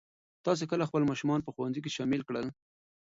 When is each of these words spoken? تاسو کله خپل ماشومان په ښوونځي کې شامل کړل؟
تاسو 0.45 0.63
کله 0.71 0.87
خپل 0.89 1.01
ماشومان 1.09 1.39
په 1.43 1.51
ښوونځي 1.55 1.79
کې 1.83 1.95
شامل 1.95 2.21
کړل؟ 2.27 2.47